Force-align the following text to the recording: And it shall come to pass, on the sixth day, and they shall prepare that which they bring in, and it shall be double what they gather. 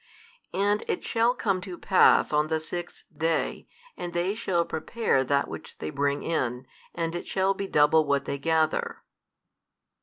And 0.55 0.83
it 0.87 1.03
shall 1.03 1.35
come 1.35 1.61
to 1.61 1.77
pass, 1.77 2.33
on 2.33 2.47
the 2.47 2.59
sixth 2.59 3.03
day, 3.15 3.67
and 3.95 4.13
they 4.13 4.33
shall 4.33 4.65
prepare 4.65 5.23
that 5.23 5.47
which 5.47 5.77
they 5.77 5.91
bring 5.91 6.23
in, 6.23 6.65
and 6.95 7.13
it 7.13 7.27
shall 7.27 7.53
be 7.53 7.67
double 7.67 8.03
what 8.07 8.25
they 8.25 8.39
gather. 8.39 9.03